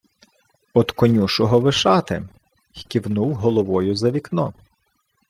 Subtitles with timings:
[0.73, 2.27] —Од конюшого Вишати...—
[2.75, 4.53] й кивнув головою за вікно.